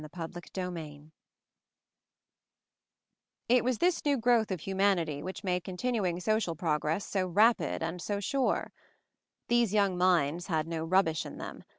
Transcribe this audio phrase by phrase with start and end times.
[0.01, 1.11] 224 MOVING THE MOUNTAIN
[3.49, 8.01] IT was this new growth of humanity which made continuing social progress so rapid and
[8.01, 8.71] so sure.
[9.47, 11.63] These young minds had no rubbish in them.